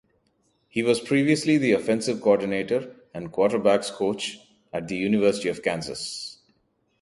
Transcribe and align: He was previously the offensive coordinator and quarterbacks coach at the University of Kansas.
He 0.67 0.81
was 0.81 0.99
previously 0.99 1.59
the 1.59 1.73
offensive 1.73 2.21
coordinator 2.21 2.95
and 3.13 3.31
quarterbacks 3.31 3.91
coach 3.91 4.39
at 4.73 4.87
the 4.87 4.97
University 4.97 5.47
of 5.47 5.61
Kansas. 5.61 6.39